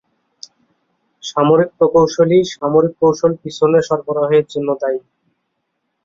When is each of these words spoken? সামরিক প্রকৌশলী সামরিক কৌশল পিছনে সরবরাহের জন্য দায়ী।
সামরিক 1.23 1.69
প্রকৌশলী 1.77 2.39
সামরিক 2.53 2.93
কৌশল 3.01 3.31
পিছনে 3.43 3.79
সরবরাহের 3.87 4.45
জন্য 4.49 4.69
দায়ী। 4.81 4.99